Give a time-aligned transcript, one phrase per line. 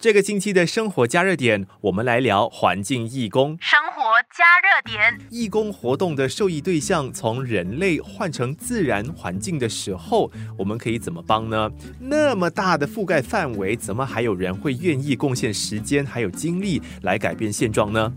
[0.00, 3.58] 这个星期的生活加热点，我们来聊环境义工。
[3.60, 4.02] 生活
[4.34, 11.70] 加热点，义工活动的受益对象从人类换成自然环境的时候，我们可以怎么帮呢？
[12.00, 18.10] 那么大的覆盖范围，怎么还有人会愿意贡献时间还有精力来改变现状呢？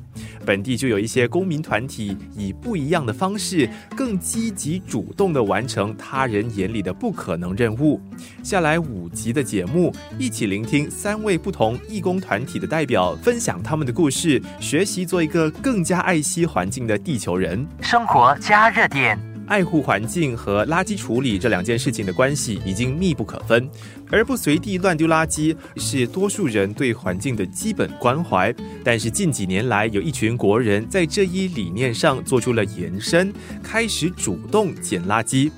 [0.45, 8.01] 本地就有一些公民团体，以不一样的方式，更积极主动地完成他人眼里的不可能任务。
[8.43, 11.77] 下来五集的节目，一起聆听三位不同。
[11.87, 17.65] 义工团体的代表分享他们的故事，学习做一个更加爱惜环境的地球人。
[17.81, 23.69] 生活加热点，爱护环境和垃圾处理这两件事情的关系已经密不可分，
[24.09, 28.53] 而不随地乱丢垃圾是多数人对环境的基本关怀。
[28.83, 35.51] 但是近几年来，有一群国人在这一理念上做出了延伸，开始主动捡垃圾。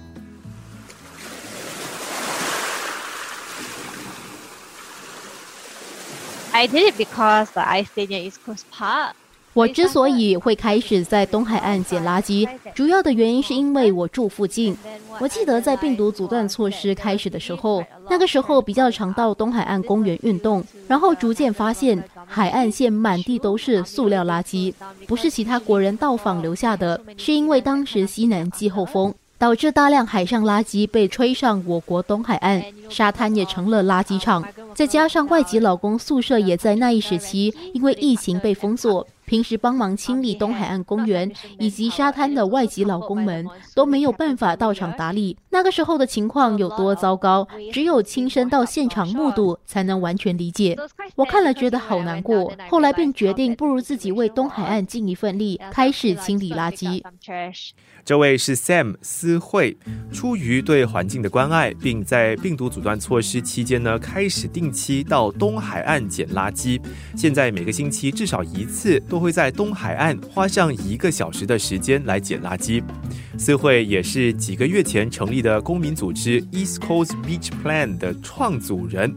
[6.52, 9.14] I did it because I stayed near East Coast Park.
[9.56, 14.78] 我之所以会开始在东海岸捡垃圾，主要的原因是因为我住附近。
[15.18, 24.74] 我记得在病毒阻断措施开始的时候，那个时候比较常到东海岸公园运动，然后逐渐发现海岸线满地都是塑料垃圾，
[25.08, 29.14] 不是其他国人到访留下的，是因为当时西南季候风。
[29.38, 34.42] 导致大量海上垃圾被吹上我国东海岸，沙滩也成了垃圾场。
[34.74, 45.38] 再加上外籍老公宿舍也在那一时期因为疫情被封锁，平时帮忙清理东海岸公园以及沙滩的外籍老公们都没有办法到场打理。
[45.50, 50.78] 那个时候的情况有多糟糕，只有亲身到现场目睹才能完全理解。
[51.16, 57.02] 我看了觉得好难过，后来便决定不如自己为东海岸尽一份力，开始清理垃圾。
[58.04, 59.76] 这位是 Sam 思慧，
[60.12, 66.80] 出于对环境的关爱，并在病毒阻断措施期间呢，开始定期到东海岸捡垃圾。
[67.16, 72.84] 现在每个星期至少一次，都会在东海岸花上一个小时的时间来捡垃圾。
[73.38, 79.16] 思慧也是几个月前成立的公民组织 East Coast Beach Plan 的创组人。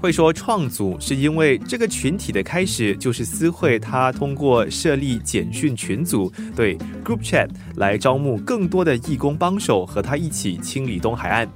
[0.00, 11.48] 会说创组是因为这个群体的开始就是思慧，他通过设立简讯群组，对 Group Chat 来招募更多的义工帮手，和他一起清理东海岸。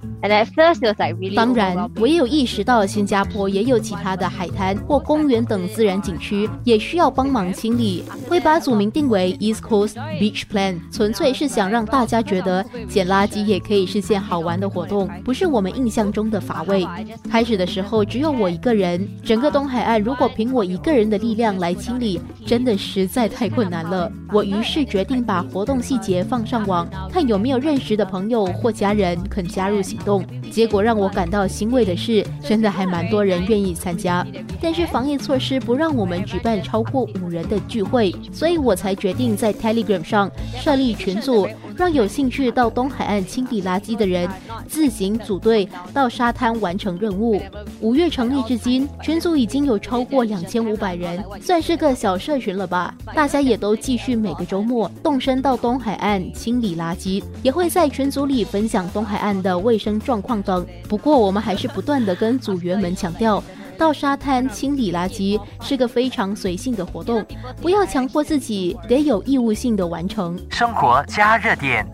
[1.37, 16.87] 当然，我也有意识到新加坡也有其他的海滩或公园等自然景区也需要帮忙清理，会把组名定为 East Coast Beach Plan，纯粹是想让大家觉得捡垃圾也可以是件好玩的活动，不是我们印象中的乏味。
[17.31, 18.31] 开始的时候只有。
[18.41, 24.11] 我一个人，整个东海岸如果凭我一个人的力量来清理，真的实在太困难了。
[24.33, 30.10] 我于是决定把活动细节放上网，看有没有认识的朋友或家人肯加入行动。
[30.51, 34.27] 结果让我感到欣慰的是，真的还蛮多人愿意参加。
[34.61, 41.49] 但是防疫措施不让我们举办超过五人的聚会，所以我才决定在 Telegram 上设立群组。
[41.77, 44.29] 让有兴趣到东海岸清理垃圾的人
[44.67, 47.41] 自行组队到沙滩完成任务。
[47.81, 52.95] 五月成立至今，群组已经有超过两千五百人，算是个小社群了吧？
[53.15, 60.67] 大家也都继续每个周末动身到东海岸清理垃圾，也会在群组里分享东海岸的卫生状况等。
[60.89, 63.43] 不过，我们还是不断的跟组员们强调。
[63.81, 67.25] 到沙滩清理垃圾是个非常随性的活动，
[67.63, 70.39] 不要强迫自己得有义务性的完成。
[70.51, 71.87] 生活加热点。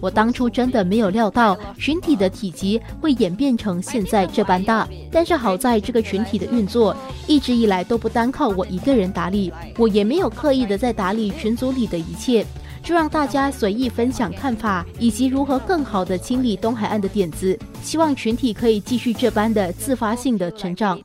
[0.00, 6.94] 我当初真的没有料到群体的体积会演变成现在这般大，但是好在这个群体的运作
[7.26, 12.46] 一直以来都不单靠我一个人打理，我也没有刻意的在打理群组里的一切。
[12.84, 17.58] 就让大家随意分享看法，以及如何更好的清理东海岸的点子。
[17.82, 21.00] 希望群体可以继续这般的自发性的成长。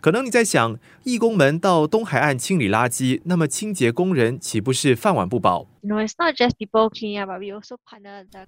[0.00, 5.66] 可能你在想，义工们到东海岸清理垃圾，那么清洁工人岂不是饭碗不保？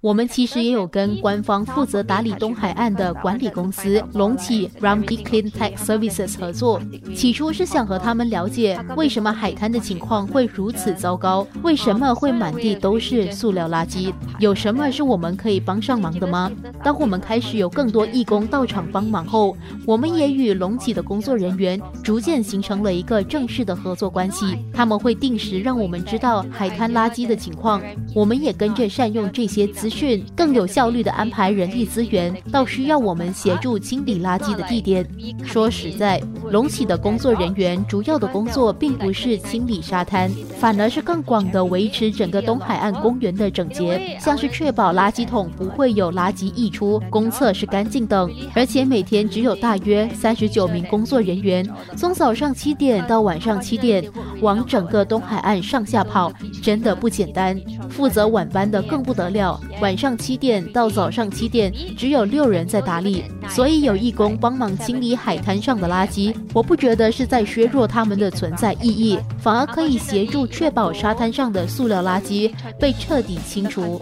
[0.01, 6.81] 我们其实也有跟官方负责打理东海岸的管理公司隆起 Ramdi Clean Tech Services 合作。
[7.15, 16.51] 起初是想和他们了解，为什么海滩的情况会如此糟糕，为什么会满地都是塑料垃圾，有什么是我们可以帮上忙的吗？
[16.83, 19.55] 当我们开始有更多义工到场帮忙后，
[19.85, 21.27] 我们也与隆起的工作。
[21.27, 24.57] 作人员逐渐形成了一个正式的合作关系。
[24.73, 27.81] 他们会定时让我们知道海滩垃圾的情况，
[28.15, 35.05] 我们也跟着善用这些资讯，更有效率的安排人力资源到需要我们协助清理垃圾的地点。
[35.43, 48.31] 说实在，隆起的工作人员主要的工作并不是清理沙滩，反而是更广的维持整个东海岸公园的整洁，像是确保垃圾桶不会有垃圾溢出，公厕是干净等。
[48.53, 54.09] 而且每天只有大约三十九名工作人员，从早上七点到晚上七点，
[54.41, 56.31] 往整个东海岸上下跑，
[56.61, 57.59] 真的不简单
[57.89, 59.59] 负责晚班的更不得了。
[59.81, 66.35] 晚上七点到早上七点只有六人在打理所以有义工帮忙清理海滩上的垃圾。
[66.53, 73.99] 我不觉得是在削弱他们的存在意义反而可以协助确保沙滩上的塑料垃圾被彻底清除。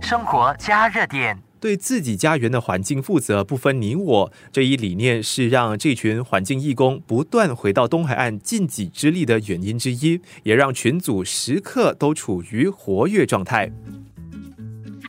[0.00, 1.49] 生活加热点。
[1.60, 4.32] 对自己家园的环境负责，不分你我。
[4.50, 13.70] 这一理念是让这群环境义工不断回到东海岸尽己之力的原因之一，也让群组时刻都处于活跃状态。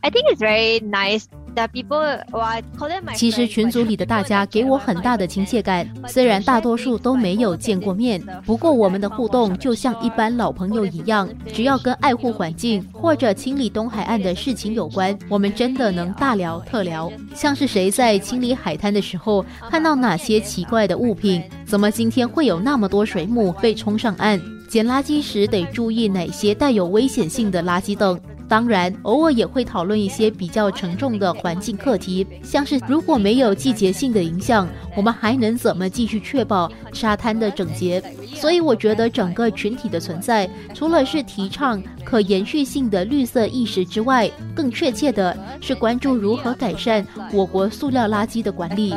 [0.02, 1.26] I think it's very nice.
[3.16, 11.28] 其实群组里的大家给我很大的亲切感， 虽然大多数都没有见过面， 不过我们的互动就像一般老朋友一样。
[11.54, 17.12] 只要跟爱护环境或者清理东海岸的事情有关，我们真的能大聊特聊。
[17.36, 24.40] 像是谁在清理海滩的时候看到哪些奇怪的物品，怎么今天会有那么多水母被冲上岸，
[24.70, 28.20] 捡垃圾时得注意哪些带有危险性的垃圾等。
[28.52, 38.04] 当然，偶尔也会讨论一些比较沉重的环境课题，像是如果没有季节性的影响，我们还能怎么继续确保沙滩的整洁？
[38.36, 48.94] 所以，我觉得整个群体的存在，除了是提倡可延续性的绿色意识之外，更确切的是关注如何改善我国塑料垃圾的管理。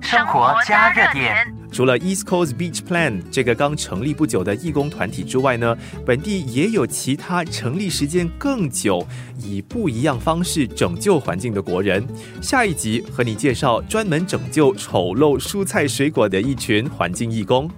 [0.00, 1.59] 生活加热点。
[1.70, 9.06] 除了 East Coast Beach Plan 这个刚成立不久的义工团体之外呢，本地也有其他成立时间更久、
[9.38, 12.06] 以不一样方式拯救环境的国人。
[12.42, 17.70] 下一集和你介绍专门拯救丑陋蔬菜水果的一群环境义工。